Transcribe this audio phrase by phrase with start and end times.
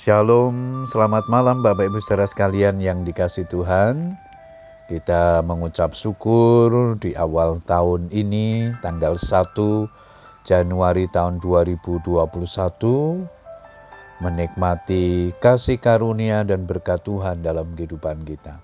[0.00, 4.16] Shalom, selamat malam Bapak Ibu saudara sekalian yang dikasih Tuhan.
[4.88, 9.52] Kita mengucap syukur di awal tahun ini tanggal 1
[10.48, 12.16] Januari tahun 2021
[14.24, 18.56] menikmati kasih karunia dan berkat Tuhan dalam kehidupan kita.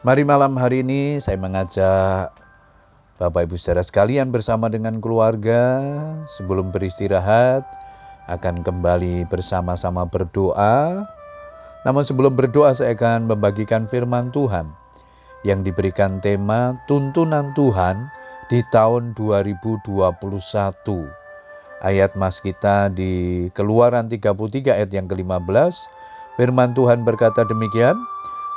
[0.00, 2.32] Mari malam hari ini saya mengajak
[3.20, 5.84] Bapak Ibu saudara sekalian bersama dengan keluarga
[6.24, 7.81] sebelum beristirahat
[8.26, 11.06] akan kembali bersama-sama berdoa.
[11.82, 14.70] Namun sebelum berdoa saya akan membagikan firman Tuhan
[15.42, 18.06] yang diberikan tema tuntunan Tuhan
[18.46, 19.82] di tahun 2021.
[21.82, 25.90] Ayat mas kita di Keluaran 33 ayat yang ke-15,
[26.38, 27.98] firman Tuhan berkata demikian,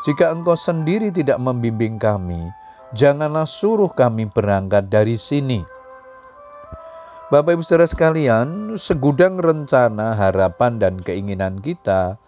[0.06, 2.54] "Jika engkau sendiri tidak membimbing kami,
[2.94, 5.75] janganlah suruh kami berangkat dari sini."
[7.26, 12.22] Bapak Ibu Saudara sekalian, segudang rencana, harapan dan keinginan kita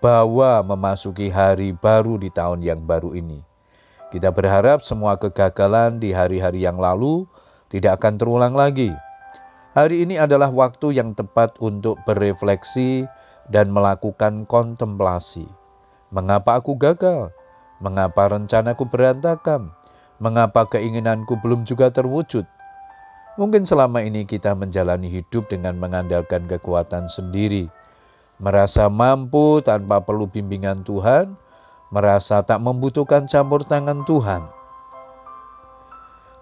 [0.00, 3.44] bahwa memasuki hari baru di tahun yang baru ini.
[4.08, 7.28] Kita berharap semua kegagalan di hari-hari yang lalu
[7.68, 8.96] tidak akan terulang lagi.
[9.76, 13.04] Hari ini adalah waktu yang tepat untuk berefleksi
[13.52, 15.44] dan melakukan kontemplasi.
[16.08, 17.36] Mengapa aku gagal?
[17.84, 19.76] Mengapa rencanaku berantakan?
[20.16, 22.48] Mengapa keinginanku belum juga terwujud?
[23.40, 27.72] Mungkin selama ini kita menjalani hidup dengan mengandalkan kekuatan sendiri,
[28.36, 31.32] merasa mampu tanpa perlu bimbingan Tuhan,
[31.88, 34.44] merasa tak membutuhkan campur tangan Tuhan.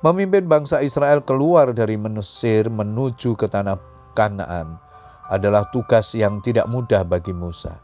[0.02, 3.78] Memimpin bangsa Israel keluar dari Mesir menuju ke tanah
[4.10, 4.82] Kanaan
[5.30, 7.78] adalah tugas yang tidak mudah bagi Musa.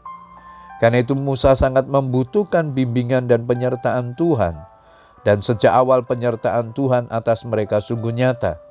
[0.83, 4.59] Karena itu Musa sangat membutuhkan bimbingan dan penyertaan Tuhan.
[5.23, 8.66] Dan sejak awal penyertaan Tuhan atas mereka sungguh nyata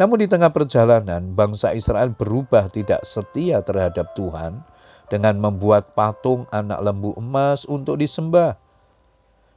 [0.00, 4.64] namun di tengah perjalanan, bangsa Israel berubah tidak setia terhadap Tuhan
[5.12, 8.56] dengan membuat patung anak lembu emas untuk disembah.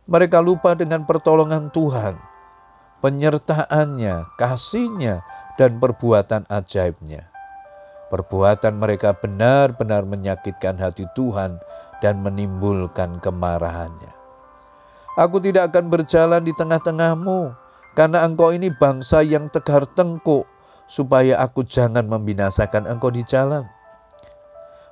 [0.03, 2.19] Mereka lupa dengan pertolongan Tuhan,
[2.99, 5.23] penyertaannya, kasihnya,
[5.55, 7.31] dan perbuatan ajaibnya.
[8.11, 11.55] Perbuatan mereka benar-benar menyakitkan hati Tuhan
[12.03, 14.11] dan menimbulkan kemarahannya.
[15.15, 17.62] Aku tidak akan berjalan di tengah-tengahmu,
[17.93, 20.45] karena engkau ini bangsa yang tegar tengkuk,
[20.85, 23.65] supaya aku jangan membinasakan engkau di jalan.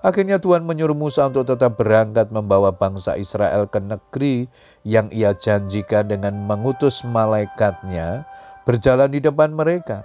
[0.01, 4.49] Akhirnya Tuhan menyuruh Musa untuk tetap berangkat membawa bangsa Israel ke negeri
[4.81, 8.25] yang ia janjikan dengan mengutus malaikatnya
[8.65, 10.01] berjalan di depan mereka.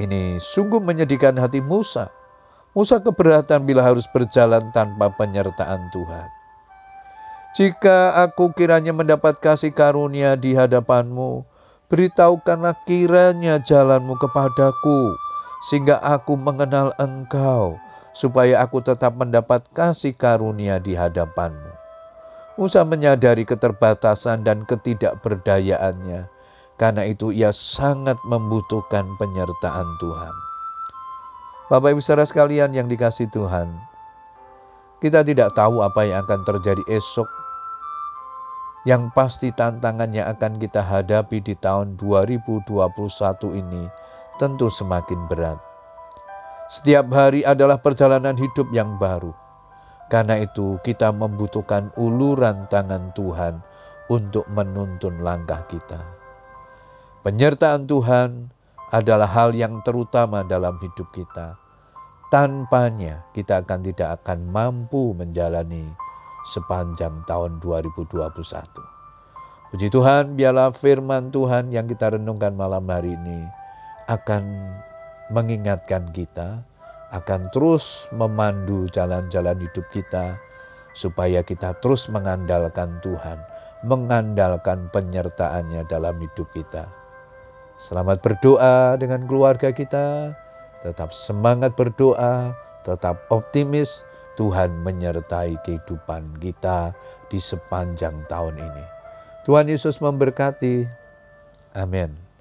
[0.00, 2.08] Ini sungguh menyedihkan hati Musa.
[2.72, 6.28] Musa keberatan bila harus berjalan tanpa penyertaan Tuhan.
[7.52, 11.44] Jika aku kiranya mendapat kasih karunia di hadapanmu,
[11.92, 15.12] Beritahukanlah kiranya jalanmu kepadaku,
[15.68, 17.76] sehingga aku mengenal engkau,
[18.16, 21.68] supaya aku tetap mendapat kasih karunia di hadapanmu.
[22.56, 26.32] Musa menyadari keterbatasan dan ketidakberdayaannya,
[26.80, 30.34] karena itu ia sangat membutuhkan penyertaan Tuhan.
[31.68, 33.68] Bapak ibu saudara sekalian yang dikasih Tuhan,
[35.04, 37.41] kita tidak tahu apa yang akan terjadi esok
[38.82, 42.66] yang pasti tantangan yang akan kita hadapi di tahun 2021
[43.54, 43.86] ini
[44.42, 45.58] tentu semakin berat.
[46.66, 49.30] Setiap hari adalah perjalanan hidup yang baru.
[50.10, 53.64] Karena itu kita membutuhkan uluran tangan Tuhan
[54.12, 56.00] untuk menuntun langkah kita.
[57.22, 58.50] Penyertaan Tuhan
[58.92, 61.56] adalah hal yang terutama dalam hidup kita.
[62.28, 65.92] Tanpanya kita akan tidak akan mampu menjalani
[66.46, 68.22] sepanjang tahun 2021.
[69.72, 73.48] Puji Tuhan, biarlah firman Tuhan yang kita renungkan malam hari ini
[74.04, 74.44] akan
[75.32, 76.60] mengingatkan kita,
[77.08, 80.36] akan terus memandu jalan-jalan hidup kita,
[80.92, 83.40] supaya kita terus mengandalkan Tuhan,
[83.88, 86.92] mengandalkan penyertaannya dalam hidup kita.
[87.80, 90.36] Selamat berdoa dengan keluarga kita,
[90.84, 92.52] tetap semangat berdoa,
[92.84, 96.96] tetap optimis, Tuhan menyertai kehidupan kita
[97.28, 98.84] di sepanjang tahun ini.
[99.44, 100.86] Tuhan Yesus memberkati.
[101.76, 102.31] Amin.